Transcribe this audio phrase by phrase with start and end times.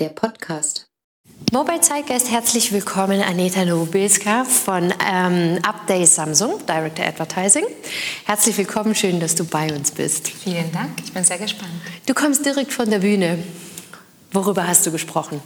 [0.00, 0.86] der Podcast.
[1.52, 7.64] Mobile Zeitgeist, herzlich willkommen, Aneta Nobilska von ähm, Update Samsung, Director Advertising.
[8.24, 10.28] Herzlich willkommen, schön, dass du bei uns bist.
[10.28, 11.72] Vielen Dank, ich bin sehr gespannt.
[12.06, 13.38] Du kommst direkt von der Bühne.
[14.32, 15.40] Worüber hast du gesprochen?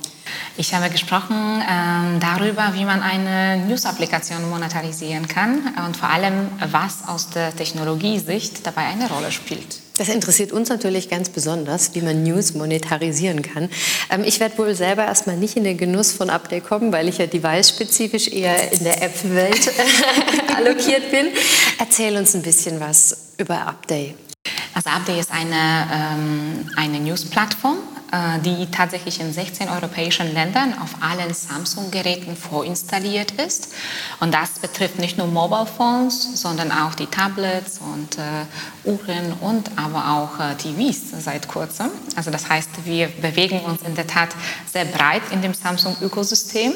[0.56, 7.06] Ich habe gesprochen ähm, darüber, wie man eine News-Applikation monetarisieren kann und vor allem, was
[7.06, 9.80] aus der Technologiesicht dabei eine Rolle spielt.
[9.98, 13.68] Das interessiert uns natürlich ganz besonders, wie man News monetarisieren kann.
[14.10, 17.18] Ähm, ich werde wohl selber erstmal nicht in den Genuss von Update kommen, weil ich
[17.18, 19.72] ja device-spezifisch eher in der App-Welt
[20.56, 21.26] allokiert bin.
[21.80, 24.14] Erzähl uns ein bisschen was über Update.
[24.72, 27.78] Also Update ist eine, ähm, eine News-Plattform,
[28.44, 33.68] die tatsächlich in 16 europäischen Ländern auf allen Samsung-Geräten vorinstalliert ist.
[34.20, 38.46] Und das betrifft nicht nur Mobile Phones, sondern auch die Tablets und äh,
[38.84, 41.90] Uhren und aber auch äh, TVs seit kurzem.
[42.16, 44.30] Also das heißt, wir bewegen uns in der Tat
[44.70, 46.72] sehr breit in dem Samsung-Ökosystem.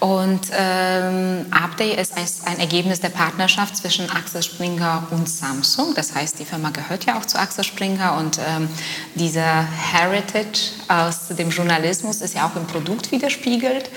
[0.00, 5.94] Und ähm, Update ist ein Ergebnis der Partnerschaft zwischen Axel Springer und Samsung.
[5.94, 8.68] Das heißt, die Firma gehört ja auch zu Axel Springer und ähm,
[9.14, 13.90] dieser Heritage aus dem Journalismus ist ja auch im Produkt widerspiegelt.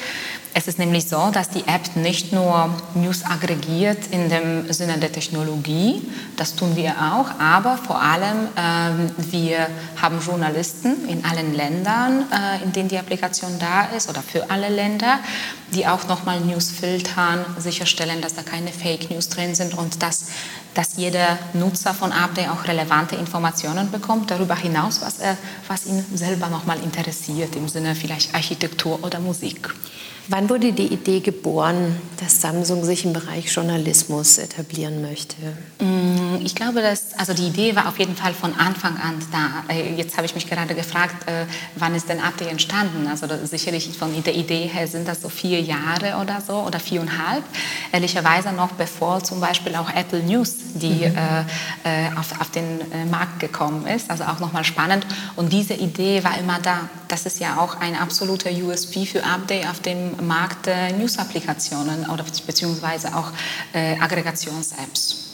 [0.57, 5.11] Es ist nämlich so, dass die App nicht nur News aggregiert in dem Sinne der
[5.11, 6.01] Technologie,
[6.37, 9.67] das tun wir auch, aber vor allem ähm, wir
[10.01, 14.69] haben Journalisten in allen Ländern, äh, in denen die Applikation da ist oder für alle
[14.69, 15.19] Länder,
[15.73, 20.27] die auch nochmal News filtern, sicherstellen, dass da keine Fake News drin sind und dass,
[20.75, 25.37] dass jeder Nutzer von Update auch relevante Informationen bekommt, darüber hinaus, was, er,
[25.67, 29.73] was ihn selber nochmal interessiert, im Sinne vielleicht Architektur oder Musik.
[30.27, 35.35] Wann wurde die Idee geboren, dass Samsung sich im Bereich Journalismus etablieren möchte?
[35.79, 39.71] Mm, ich glaube, dass also die Idee war auf jeden Fall von Anfang an da.
[39.71, 43.05] Äh, jetzt habe ich mich gerade gefragt, äh, wann ist denn Update entstanden?
[43.07, 47.43] Also sicherlich von der Idee her sind das so vier Jahre oder so oder viereinhalb.
[47.91, 51.17] Ehrlicherweise noch bevor zum Beispiel auch Apple News, die mhm.
[51.83, 54.09] äh, auf, auf den Markt gekommen ist.
[54.09, 55.05] Also auch nochmal spannend.
[55.35, 56.89] Und diese Idee war immer da.
[57.07, 62.23] Das ist ja auch ein absoluter USB für Update auf dem Markt äh, News-Applikationen oder
[62.45, 63.31] beziehungsweise auch
[63.73, 65.24] äh, Aggregations-Apps.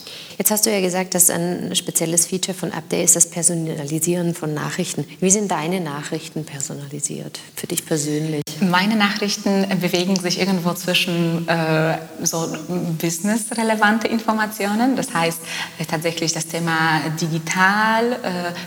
[0.41, 4.55] Jetzt hast du ja gesagt, dass ein spezielles Feature von Update ist das Personalisieren von
[4.55, 5.05] Nachrichten.
[5.19, 8.41] Wie sind deine Nachrichten personalisiert für dich persönlich?
[8.59, 12.51] Meine Nachrichten bewegen sich irgendwo zwischen äh, so
[12.99, 15.41] business-relevante Informationen, das heißt
[15.77, 18.17] äh, tatsächlich das Thema digital, äh,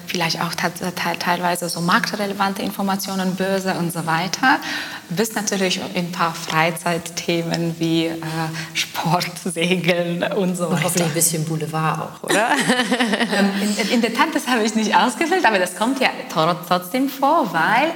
[0.07, 4.61] vielleicht auch teilweise so marktrelevante Informationen, Börse und so weiter,
[5.11, 8.21] bis natürlich ein paar Freizeitthemen wie äh,
[8.73, 10.75] Sport, Segeln und so weiter.
[10.75, 12.51] Und hoffentlich ein bisschen Boulevard auch, oder?
[13.35, 17.09] Ähm, in, in, der Tat, das habe ich nicht ausgefüllt, aber das kommt ja trotzdem
[17.09, 17.93] vor, weil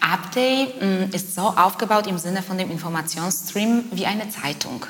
[0.00, 4.86] Update mm, ist so aufgebaut im Sinne von dem Informationsstream wie eine Zeitung.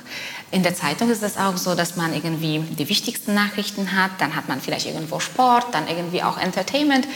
[0.50, 4.34] In der Zeitung ist es auch so, dass man irgendwie die wichtigsten Nachrichten hat, dann
[4.34, 7.06] hat man vielleicht irgendwo Sport, dann irgendwie auch Entertainment.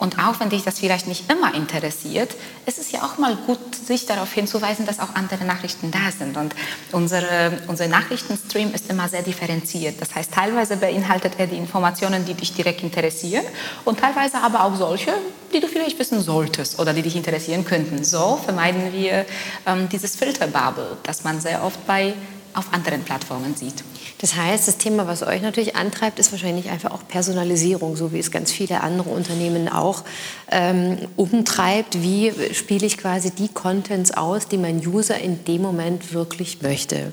[0.00, 2.34] Und auch wenn dich das vielleicht nicht immer interessiert,
[2.64, 6.38] ist es ja auch mal gut, sich darauf hinzuweisen, dass auch andere Nachrichten da sind.
[6.38, 6.54] Und
[6.90, 10.00] unsere, unser Nachrichtenstream ist immer sehr differenziert.
[10.00, 13.44] Das heißt, teilweise beinhaltet er die Informationen, die dich direkt interessieren
[13.84, 15.12] und teilweise aber auch solche,
[15.52, 18.02] die du vielleicht wissen solltest oder die dich interessieren könnten.
[18.02, 19.26] So vermeiden wir
[19.66, 22.14] ähm, dieses Filterbubble, das man sehr oft bei
[22.54, 23.84] auf anderen Plattformen sieht.
[24.20, 28.18] Das heißt, das Thema, was euch natürlich antreibt, ist wahrscheinlich einfach auch Personalisierung, so wie
[28.18, 30.04] es ganz viele andere Unternehmen auch
[30.50, 32.02] ähm, umtreibt.
[32.02, 37.12] Wie spiele ich quasi die Contents aus, die mein User in dem Moment wirklich möchte?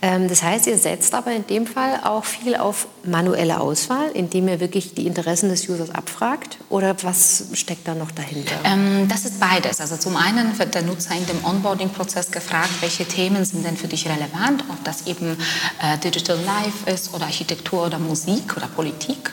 [0.00, 4.48] Ähm, das heißt, ihr setzt aber in dem Fall auch viel auf manuelle Auswahl, indem
[4.48, 6.58] ihr wirklich die Interessen des Users abfragt?
[6.68, 8.54] Oder was steckt da noch dahinter?
[8.64, 9.80] Ähm, das ist beides.
[9.80, 13.88] Also zum einen wird der Nutzer in dem Onboarding-Prozess gefragt, welche Themen sind denn für
[13.88, 15.36] dich relevant, ob das eben
[15.82, 19.30] äh, Digital Life ist oder Architektur oder Musik oder Politik.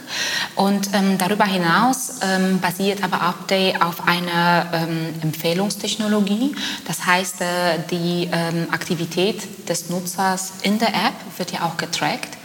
[0.56, 6.56] Und ähm, darüber hinaus ähm, basiert aber Update auf einer ähm, Empfehlungstechnologie.
[6.86, 7.46] Das heißt, äh,
[7.90, 12.38] die ähm, Aktivität des Nutzers in der App wird ja auch getrackt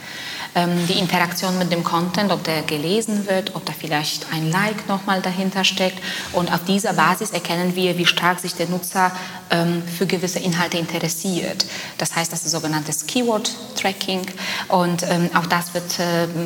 [0.88, 5.20] die Interaktion mit dem Content, ob der gelesen wird, ob da vielleicht ein Like nochmal
[5.22, 5.98] dahinter steckt.
[6.32, 9.12] Und auf dieser Basis erkennen wir, wie stark sich der Nutzer
[9.50, 11.66] ähm, für gewisse Inhalte interessiert.
[11.98, 14.22] Das heißt, das ist sogenanntes Keyword-Tracking
[14.68, 15.98] und ähm, auch das wird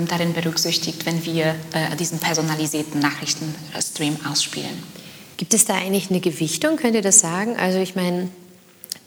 [0.09, 4.83] darin berücksichtigt, wenn wir äh, diesen personalisierten Nachrichtenstream ausspielen.
[5.37, 6.77] Gibt es da eigentlich eine Gewichtung?
[6.77, 7.57] Könnt ihr das sagen?
[7.57, 8.29] Also ich meine,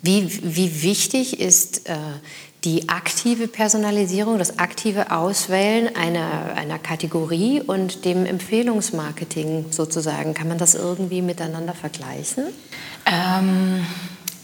[0.01, 1.95] wie, wie wichtig ist äh,
[2.65, 10.33] die aktive Personalisierung, das aktive Auswählen einer, einer Kategorie und dem Empfehlungsmarketing sozusagen.
[10.33, 12.45] Kann man das irgendwie miteinander vergleichen?
[13.05, 13.85] Ähm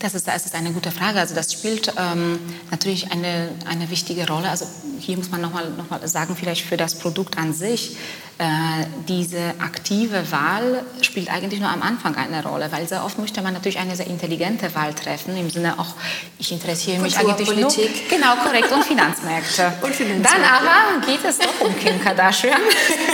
[0.02, 1.18] das ist, das ist eine gute Frage.
[1.18, 2.38] Also das spielt ähm,
[2.70, 4.48] natürlich eine, eine wichtige Rolle.
[4.48, 4.66] Also
[4.98, 7.96] hier muss man nochmal noch mal sagen, vielleicht für das Produkt an sich,
[8.38, 13.42] äh, diese aktive Wahl spielt eigentlich nur am Anfang eine Rolle, weil sehr oft möchte
[13.42, 15.94] man natürlich eine sehr intelligente Wahl treffen, im Sinne auch,
[16.38, 17.70] ich interessiere mich eigentlich nur...
[18.10, 19.72] Genau, korrekt, und Finanzmärkte.
[19.82, 20.40] und Finanzmärkte.
[20.40, 22.60] Dann aber geht es doch um Kim Kardashian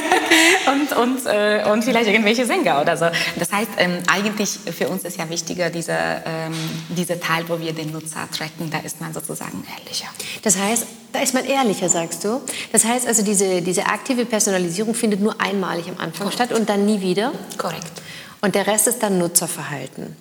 [0.73, 3.06] und, und, äh, und vielleicht irgendwelche Sänger oder so.
[3.37, 6.55] Das heißt, ähm, eigentlich für uns ist ja wichtiger dieser, ähm,
[6.89, 10.09] dieser Teil, wo wir den Nutzer tracken, da ist man sozusagen ehrlicher.
[10.43, 12.41] Das heißt, da ist man ehrlicher, sagst du.
[12.73, 16.35] Das heißt also, diese, diese aktive Personalisierung findet nur einmalig am Anfang Korrekt.
[16.35, 17.33] statt und dann nie wieder?
[17.57, 18.03] Korrekt.
[18.41, 20.17] Und der Rest ist dann Nutzerverhalten?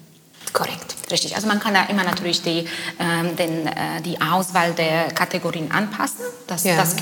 [0.57, 1.35] Korrekt, richtig.
[1.35, 2.65] Also man kann da immer natürlich die,
[2.99, 6.25] ähm, den, äh, die Auswahl der Kategorien anpassen.
[6.47, 6.75] Das, ja.
[6.75, 6.95] das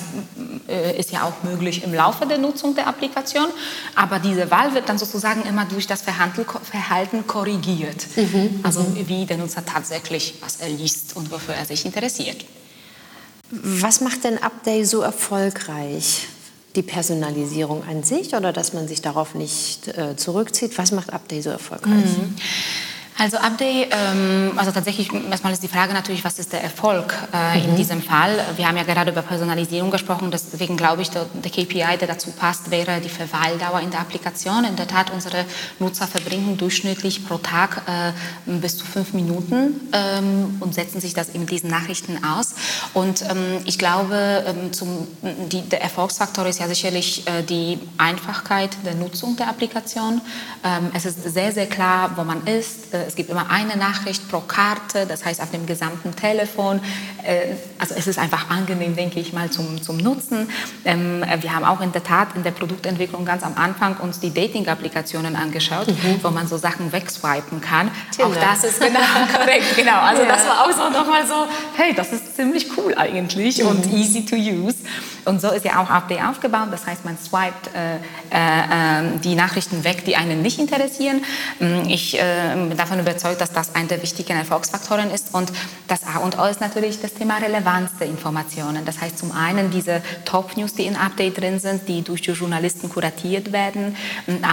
[0.67, 3.47] äh, ist ja auch möglich im Laufe der Nutzung der Applikation.
[3.95, 8.05] Aber diese Wahl wird dann sozusagen immer durch das Verhalten korrigiert.
[8.17, 8.59] Mhm.
[8.63, 9.07] Also mhm.
[9.07, 12.43] wie der Nutzer tatsächlich, was er liest und wofür er sich interessiert.
[13.51, 16.27] Was macht denn Update so erfolgreich?
[16.75, 20.77] Die Personalisierung an sich oder dass man sich darauf nicht äh, zurückzieht?
[20.77, 22.03] Was macht Update so erfolgreich?
[22.17, 22.35] Mhm.
[23.17, 27.59] Also Update, ähm, also tatsächlich erstmal ist die Frage natürlich, was ist der Erfolg äh,
[27.59, 27.69] mhm.
[27.69, 28.37] in diesem Fall?
[28.57, 32.31] Wir haben ja gerade über Personalisierung gesprochen, deswegen glaube ich, der, der, KPI, der dazu
[32.31, 34.65] passt, wäre die Verweildauer in der Applikation.
[34.65, 35.45] In der Tat, unsere
[35.79, 38.11] Nutzer verbringen durchschnittlich pro Tag äh,
[38.51, 42.55] bis zu fünf Minuten ähm, und setzen sich das in diesen Nachrichten aus.
[42.93, 48.95] Und ähm, ich glaube, zum, die, der Erfolgsfaktor ist ja sicherlich äh, die Einfachkeit der
[48.95, 50.21] Nutzung der Applikation.
[50.93, 54.39] Es ist sehr, sehr klar, wo man ist äh, es gibt immer eine Nachricht pro
[54.39, 56.79] Karte, das heißt auf dem gesamten Telefon.
[57.23, 60.49] Äh, also es ist einfach angenehm, denke ich mal, zum, zum Nutzen.
[60.83, 64.33] Ähm, wir haben auch in der Tat in der Produktentwicklung ganz am Anfang uns die
[64.33, 66.19] Dating-Applikationen angeschaut, mhm.
[66.21, 67.91] wo man so Sachen wegswipen kann.
[68.11, 68.29] Tinder.
[68.29, 68.99] Auch das ist genau
[69.37, 69.99] korrekt, genau.
[69.99, 70.27] Also ja.
[70.27, 73.69] das war auch so nochmal so, hey, das ist ziemlich cool eigentlich mhm.
[73.69, 74.75] und easy to use.
[75.25, 76.67] Und so ist ja auch Update aufgebaut.
[76.71, 77.99] Das heißt, man swiped äh, äh,
[78.31, 81.23] ähm, die Nachrichten weg, die einen nicht interessieren.
[81.59, 85.33] Ähm, ich äh, bin davon überzeugt, dass das einer der wichtigen Erfolgsfaktoren ist.
[85.33, 85.51] Und
[85.87, 88.85] das A und O ist natürlich das Thema Relevanz der Informationen.
[88.85, 92.89] Das heißt zum einen diese Top-News, die in Update drin sind, die durch die Journalisten
[92.89, 93.95] kuratiert werden,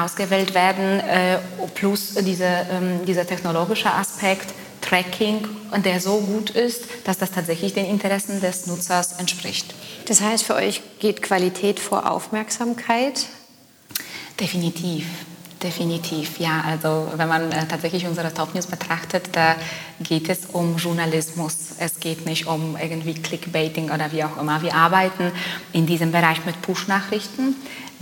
[0.02, 1.38] ausgewählt werden, äh,
[1.74, 4.54] plus diese, ähm, dieser technologische Aspekt,
[4.92, 5.48] Tracking,
[5.82, 9.74] der so gut ist, dass das tatsächlich den Interessen des Nutzers entspricht.
[10.06, 13.26] Das heißt, für euch geht Qualität vor Aufmerksamkeit?
[14.38, 15.06] Definitiv.
[15.62, 16.62] Definitiv, ja.
[16.66, 19.54] Also wenn man äh, tatsächlich unsere Top News betrachtet, da
[20.00, 21.76] geht es um Journalismus.
[21.78, 24.60] Es geht nicht um irgendwie Clickbaiting oder wie auch immer.
[24.60, 25.32] Wir arbeiten
[25.72, 27.56] in diesem Bereich mit Push-Nachrichten.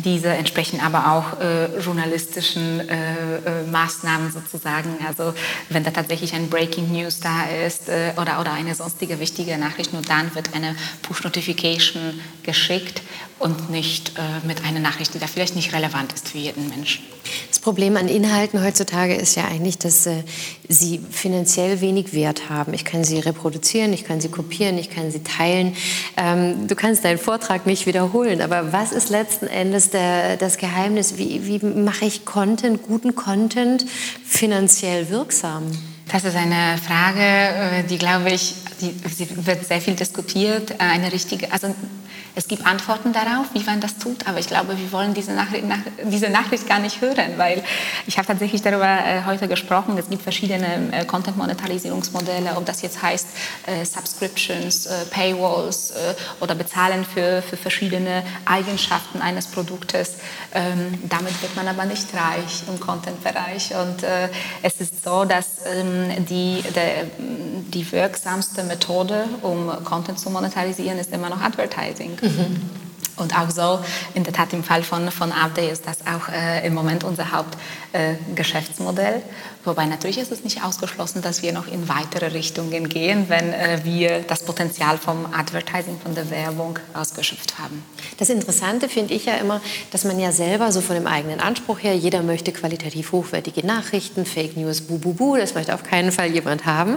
[0.05, 4.97] Diese entsprechen aber auch äh, journalistischen äh, äh, Maßnahmen sozusagen.
[5.07, 5.35] Also
[5.69, 9.93] wenn da tatsächlich ein Breaking News da ist äh, oder, oder eine sonstige wichtige Nachricht,
[9.93, 13.03] nur dann wird eine Push-Notification geschickt
[13.41, 17.03] und nicht äh, mit einer Nachricht, die da vielleicht nicht relevant ist für jeden Menschen.
[17.49, 20.23] Das Problem an Inhalten heutzutage ist ja eigentlich, dass äh,
[20.69, 22.75] sie finanziell wenig Wert haben.
[22.75, 25.75] Ich kann sie reproduzieren, ich kann sie kopieren, ich kann sie teilen.
[26.17, 31.17] Ähm, du kannst deinen Vortrag nicht wiederholen, aber was ist letzten Endes der, das Geheimnis?
[31.17, 33.85] Wie, wie mache ich Content, guten Content
[34.25, 35.71] finanziell wirksam?
[36.13, 40.73] Das ist eine Frage, äh, die glaube ich, die, sie wird sehr viel diskutiert.
[40.73, 41.75] Äh, eine richtige, also
[42.35, 45.65] es gibt Antworten darauf, wie man das tut, aber ich glaube, wir wollen diese Nachricht,
[45.65, 47.63] nach, diese Nachricht gar nicht hören, weil
[48.07, 49.97] ich habe tatsächlich darüber äh, heute gesprochen.
[49.99, 53.27] Es gibt verschiedene äh, Content-Monetarisierungsmodelle, ob das jetzt heißt
[53.67, 60.19] äh, Subscriptions, äh, Paywalls äh, oder Bezahlen für, für verschiedene Eigenschaften eines Produktes.
[60.55, 63.75] Ähm, damit wird man aber nicht reich im Content-Bereich.
[63.75, 64.29] Und äh,
[64.63, 71.13] es ist so, dass ähm, die, der, die wirksamste Methode, um Content zu monetarisieren, ist
[71.13, 72.17] immer noch Advertising.
[73.17, 73.81] Und auch so,
[74.15, 77.27] in der Tat im Fall von, von Update ist das auch äh, im Moment unser
[77.33, 79.17] Hauptgeschäftsmodell.
[79.17, 79.21] Äh,
[79.65, 83.81] Wobei natürlich ist es nicht ausgeschlossen, dass wir noch in weitere Richtungen gehen, wenn äh,
[83.85, 87.85] wir das Potenzial vom Advertising, von der Werbung ausgeschöpft haben.
[88.19, 91.83] Das Interessante finde ich ja immer, dass man ja selber so von dem eigenen Anspruch
[91.83, 96.11] her, jeder möchte qualitativ hochwertige Nachrichten, Fake News, bu, bu, bu, das möchte auf keinen
[96.11, 96.97] Fall jemand haben.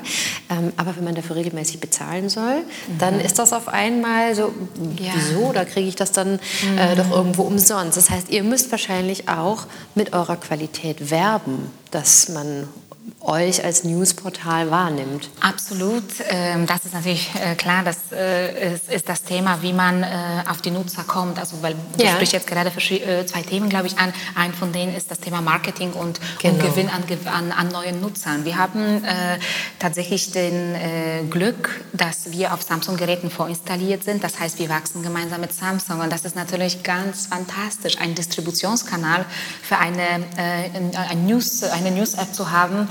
[0.50, 2.98] Ähm, aber wenn man dafür regelmäßig bezahlen soll, mhm.
[2.98, 4.54] dann ist das auf einmal so,
[5.00, 5.12] ja.
[5.16, 6.40] wieso, da kriege ich das dann
[6.78, 6.98] äh, mhm.
[6.98, 7.98] doch irgendwo umsonst.
[7.98, 9.66] Das heißt, ihr müsst wahrscheinlich auch
[9.96, 12.83] mit eurer Qualität werben dass man on
[13.24, 15.30] euch als Newsportal wahrnimmt.
[15.40, 16.04] Absolut.
[16.28, 20.08] Ähm, das ist natürlich äh, klar, dass äh, ist, das Thema, wie man äh,
[20.50, 21.40] auf die Nutzer kommt.
[21.40, 22.12] Also, weil du ja.
[22.12, 24.14] sprichst jetzt gerade zwei Themen, glaube ich, an.
[24.36, 26.56] Ein von denen ist das Thema Marketing und, genau.
[26.56, 27.04] und Gewinn an,
[27.34, 28.44] an, an, neuen Nutzern.
[28.44, 29.40] Wir haben äh,
[29.80, 34.24] tatsächlich den äh, Glück, dass wir auf Samsung-Geräten vorinstalliert sind.
[34.24, 36.02] Das heißt, wir wachsen gemeinsam mit Samsung.
[36.02, 39.26] Und das ist natürlich ganz fantastisch, einen Distributionskanal
[39.62, 40.70] für eine, äh,
[41.10, 42.90] ein News, eine News-App zu haben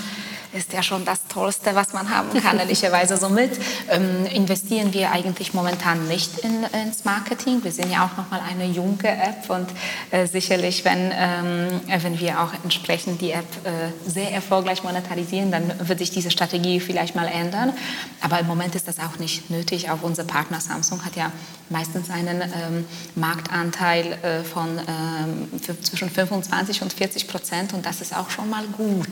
[0.53, 3.17] ist ja schon das Tollste, was man haben kann, ehrlicherweise.
[3.17, 7.65] Somit ähm, investieren wir eigentlich momentan nicht in, ins Marketing.
[7.65, 9.69] Wir sind ja auch noch mal eine junge App und
[10.11, 15.73] äh, sicherlich, wenn, ähm, wenn wir auch entsprechend die App äh, sehr erfolgreich monetarisieren, dann
[15.89, 17.73] wird sich diese Strategie vielleicht mal ändern.
[18.21, 19.91] Aber im Moment ist das auch nicht nötig.
[19.91, 21.33] Auch unser Partner Samsung hat ja
[21.71, 25.49] meistens einen ähm, Marktanteil äh, von ähm,
[25.83, 29.09] zwischen 25 und 40 Prozent und das ist auch schon mal gut.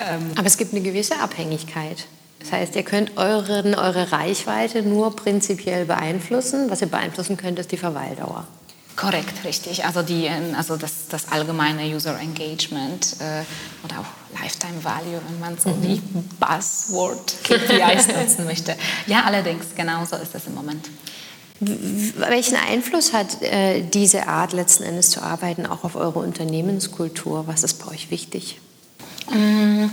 [0.00, 2.06] Ähm, Aber es gibt eine gewisse Abhängigkeit.
[2.40, 6.70] Das heißt, ihr könnt euren, eure Reichweite nur prinzipiell beeinflussen.
[6.70, 8.46] Was ihr beeinflussen könnt, ist die Verweildauer.
[8.96, 9.84] Korrekt, richtig.
[9.84, 13.42] Also, die, ähm, also das, das allgemeine User Engagement äh,
[13.84, 15.82] oder auch Lifetime Value, wenn man so mhm.
[15.82, 16.02] die
[16.38, 18.76] Buzzword KPIs nutzen möchte.
[19.06, 20.90] Ja, allerdings, genau so ist es im Moment.
[21.60, 27.46] Welchen Einfluss hat äh, diese Art letzten Endes zu arbeiten auch auf eure Unternehmenskultur?
[27.46, 28.60] Was ist bei euch wichtig?
[29.32, 29.90] Mhm.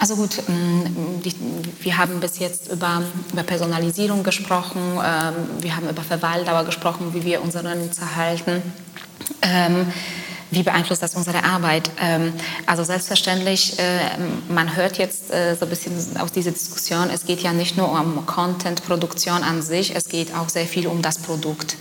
[0.00, 1.20] Also gut, ähm,
[1.82, 3.02] wir haben bis jetzt über,
[3.32, 8.62] über Personalisierung gesprochen, ähm, wir haben über Verweildauer gesprochen, wie wir unsere Nutzer halten.
[9.42, 9.92] Ähm,
[10.50, 11.90] wie beeinflusst das unsere Arbeit?
[12.66, 14.00] Also selbstverständlich, äh,
[14.48, 17.92] man hört jetzt äh, so ein bisschen aus dieser Diskussion, es geht ja nicht nur
[17.92, 21.76] um Content-Produktion an sich, es geht auch sehr viel um das Produkt.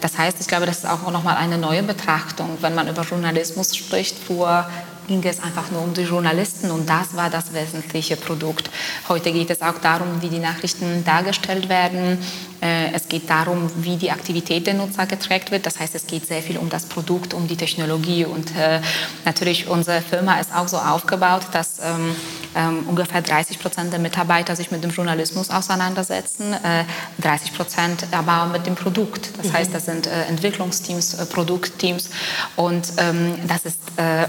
[0.00, 3.76] Das heißt, ich glaube, das ist auch nochmal eine neue Betrachtung, wenn man über Journalismus
[3.76, 4.18] spricht.
[4.18, 4.66] Vor
[5.08, 8.70] ging es einfach nur um die Journalisten und das war das wesentliche Produkt.
[9.08, 12.18] Heute geht es auch darum, wie die Nachrichten dargestellt werden.
[12.62, 15.66] Äh, es geht darum, wie die Aktivität der Nutzer getrackt wird.
[15.66, 18.80] Das heißt, es geht sehr viel um das Produkt, um die Technologie und äh,
[19.24, 22.14] natürlich unsere Firma ist auch so aufgebaut, dass ähm,
[22.54, 26.84] ähm, ungefähr 30 Prozent der Mitarbeiter sich mit dem Journalismus auseinandersetzen, äh,
[27.20, 29.30] 30 Prozent aber mit dem Produkt.
[29.38, 29.52] Das mhm.
[29.54, 32.10] heißt, das sind äh, Entwicklungsteams, äh, Produktteams
[32.54, 33.78] und ähm, das ist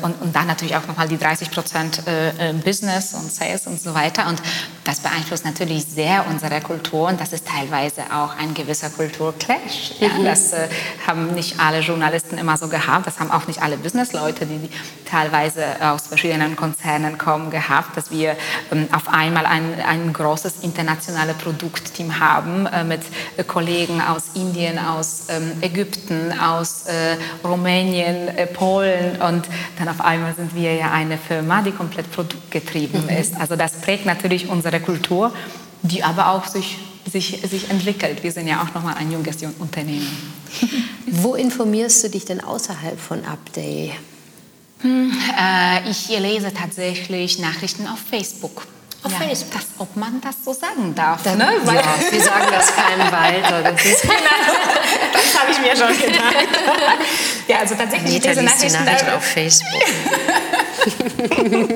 [0.02, 2.02] und, und dann natürlich auch nochmal die 30 Prozent
[2.66, 4.42] Business und Sales und so weiter und
[4.84, 9.94] das beeinflusst natürlich sehr unsere Kultur und das ist teilweise auch ein gewisser Kulturclash.
[10.00, 10.26] Ja, mhm.
[10.26, 10.68] Das äh,
[11.08, 14.70] haben nicht alle Journalisten immer so gehabt, das haben auch nicht alle Businessleute, die, die
[15.10, 18.36] teilweise aus verschiedenen Konzernen kommen, gehabt, dass wir
[18.72, 23.02] ähm, auf einmal ein, ein großes internationales Produktteam haben äh, mit
[23.38, 29.48] äh, Kollegen aus Indien, aus ähm, Ägypten, aus äh, Rumänien, äh, Polen und
[29.78, 33.10] dann auf einmal sind wir ja eine Firma, die komplett produktgetrieben mhm.
[33.10, 33.40] ist.
[33.40, 35.34] Also das prägt natürlich unsere unserer Kultur,
[35.82, 36.78] die aber auch sich,
[37.12, 38.24] sich, sich entwickelt.
[38.24, 40.34] Wir sind ja auch nochmal ein junges Unternehmen.
[41.08, 43.94] Wo informierst du dich denn außerhalb von Upday?
[44.82, 48.66] Hm, äh, ich lese tatsächlich Nachrichten auf Facebook.
[49.04, 49.54] Auf ja, Facebook.
[49.54, 51.22] Das, ob man das so sagen darf.
[51.24, 51.54] Dann, ne?
[51.64, 53.62] Weil ja, wir sagen das keinem weiter.
[53.64, 54.14] Das, genau,
[55.12, 56.36] das habe ich mir schon gedacht.
[57.48, 59.84] ja, also tatsächlich Anita diese Nachrichten, die Nachrichten auf Facebook.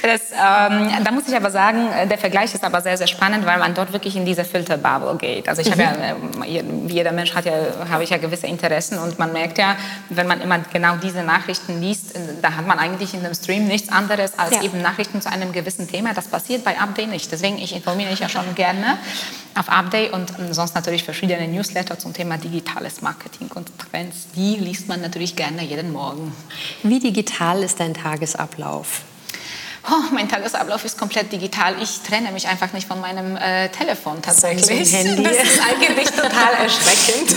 [0.04, 3.46] Das, ähm, da muss ich aber sagen, äh, der Vergleich ist aber sehr, sehr spannend,
[3.46, 5.48] weil man dort wirklich in diese Filterbubble geht.
[5.48, 5.80] Also ich mhm.
[5.80, 7.54] habe ja, äh, jeder Mensch hat ja,
[7.88, 9.76] habe ich ja gewisse Interessen und man merkt ja,
[10.10, 13.66] wenn man immer genau diese Nachrichten liest, äh, da hat man eigentlich in dem Stream
[13.66, 14.62] nichts anderes als ja.
[14.62, 16.12] eben Nachrichten zu einem gewissen Thema.
[16.12, 17.32] Das passiert bei Update nicht.
[17.32, 18.98] Deswegen, ich informiere mich ja schon gerne
[19.54, 24.26] auf Update und sonst natürlich verschiedene Newsletter zum Thema digitales Marketing und Trends.
[24.36, 26.36] Die liest man natürlich gerne jeden Morgen.
[26.82, 29.00] Wie digital ist dein Tagesablauf?
[29.90, 31.74] Oh, mein Tagesablauf ist komplett digital.
[31.82, 34.90] Ich trenne mich einfach nicht von meinem äh, Telefon tatsächlich.
[34.90, 35.22] Das, Handy.
[35.22, 37.36] das ist eigentlich total erschreckend.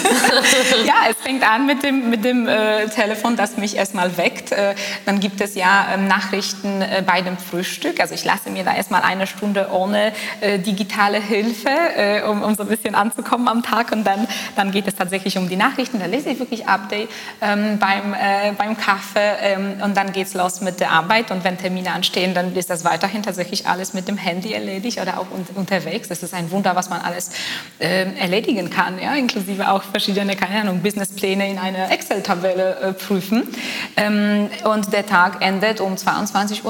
[0.86, 4.52] ja, es fängt an mit dem, mit dem äh, Telefon, das mich erstmal weckt.
[4.52, 4.76] Äh,
[5.06, 8.00] dann gibt es ja ähm, Nachrichten äh, bei dem Frühstück.
[8.00, 12.56] Also ich lasse mir da erstmal eine Stunde ohne äh, digitale Hilfe, äh, um, um
[12.56, 13.92] so ein bisschen anzukommen am Tag.
[13.92, 16.00] Und dann, dann geht es tatsächlich um die Nachrichten.
[16.00, 17.10] Da lese ich wirklich Update
[17.42, 18.16] ähm, beim,
[18.58, 19.36] beim Kaffee.
[19.42, 21.32] Ähm, und dann geht es los mit der Arbeit.
[21.32, 25.20] Und wenn Termine anstehen, dann ist das weiterhin tatsächlich alles mit dem Handy erledigt oder
[25.20, 25.26] auch
[25.56, 26.08] unterwegs.
[26.08, 27.32] Das ist ein Wunder, was man alles
[27.80, 29.16] äh, erledigen kann, ja?
[29.16, 33.48] inklusive auch verschiedene, keine Ahnung, Businesspläne in einer Excel-Tabelle äh, prüfen.
[33.96, 36.64] Ähm, und der Tag endet um 22.30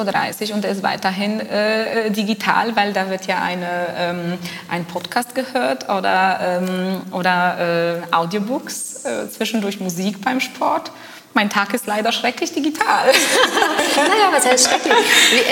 [0.49, 4.37] Uhr und ist weiterhin äh, digital, weil da wird ja eine, ähm,
[4.69, 10.91] ein Podcast gehört oder, ähm, oder äh, Audiobooks, äh, zwischendurch Musik beim Sport.
[11.37, 13.05] Mein Tag ist leider schrecklich digital.
[13.95, 14.93] naja, was heißt schrecklich?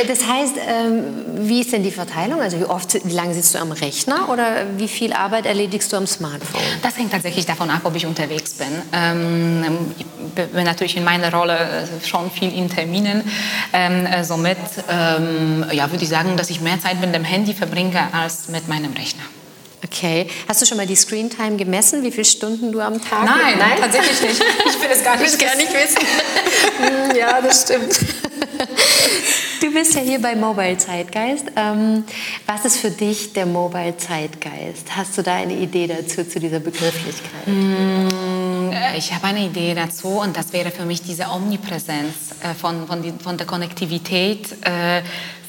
[0.02, 1.04] Äh, das heißt, ähm,
[1.48, 2.42] wie ist denn die Verteilung?
[2.42, 5.98] Also wie oft, wie lange sitzt du am Rechner oder wie viel Arbeit erledigst du
[5.98, 6.62] am Smartphone?
[6.82, 8.68] Das hängt tatsächlich davon ab, ob ich unterwegs bin.
[8.94, 13.22] Ähm, ich bin natürlich in meiner Rolle äh, schon viel in Terminen.
[13.72, 18.08] Ähm, äh, somit ja, würde ich sagen, dass ich mehr Zeit mit dem Handy verbringe
[18.12, 19.24] als mit meinem Rechner.
[19.96, 20.28] Okay.
[20.48, 23.24] Hast du schon mal die Screen Time gemessen, wie viele Stunden du am Tag?
[23.24, 23.78] Nein, Nein?
[23.80, 24.44] tatsächlich nicht.
[24.68, 27.16] Ich will es gar nicht, gar nicht wissen.
[27.18, 28.00] Ja, das stimmt.
[29.62, 31.46] Du bist ja hier bei Mobile Zeitgeist.
[31.56, 32.04] Ähm,
[32.46, 34.96] was ist für dich der Mobile Zeitgeist?
[34.96, 37.46] Hast du da eine Idee dazu, zu dieser Begrifflichkeit?
[37.46, 42.86] Hm, ich habe eine Idee dazu und das wäre für mich diese Omnipräsenz äh, von,
[42.86, 45.02] von, die, von der Konnektivität äh,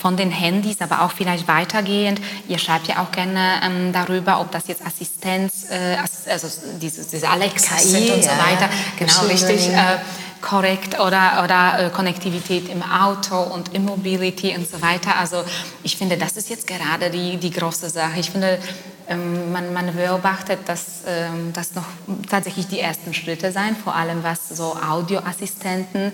[0.06, 2.20] von den Handys, aber auch vielleicht weitergehend.
[2.46, 5.96] Ihr schreibt ja auch gerne ähm, darüber, ob das jetzt Assistenz, äh,
[6.30, 6.46] also
[6.80, 8.68] diese, diese Alexa KI, und so weiter.
[9.00, 9.68] Genau, richtig.
[9.68, 9.98] Äh,
[10.46, 15.18] korrekt oder, oder äh, Konnektivität im Auto und Immobility und so weiter.
[15.18, 15.42] Also
[15.82, 18.20] ich finde, das ist jetzt gerade die, die große Sache.
[18.20, 18.60] Ich finde,
[19.08, 21.86] ähm, man, man beobachtet, dass ähm, das noch
[22.30, 26.12] tatsächlich die ersten Schritte sein, vor allem was so Audioassistenten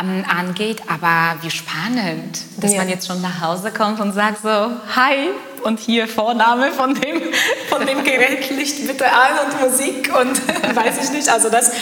[0.00, 0.82] ähm, angeht.
[0.88, 2.78] Aber wie spannend, dass ja.
[2.78, 5.28] man jetzt schon nach Hause kommt und sagt so, hi,
[5.62, 7.20] und hier Vorname von dem,
[7.68, 10.40] von dem Gerät, Licht bitte an und Musik und
[10.76, 11.28] weiß ich nicht.
[11.28, 11.72] Also das,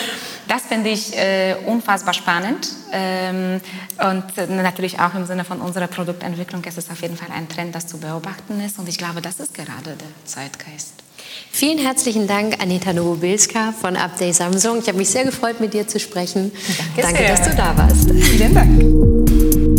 [0.49, 3.61] das finde ich äh, unfassbar spannend ähm,
[3.99, 7.49] und äh, natürlich auch im Sinne von unserer Produktentwicklung ist es auf jeden Fall ein
[7.49, 10.95] Trend, das zu beobachten ist und ich glaube, das ist gerade der Zeitgeist.
[11.51, 14.79] Vielen herzlichen Dank, Anita Nowobilska von Update Samsung.
[14.81, 16.53] Ich habe mich sehr gefreut, mit dir zu sprechen.
[16.97, 18.11] Danke, Danke dass du da warst.
[18.11, 19.72] Vielen Dank.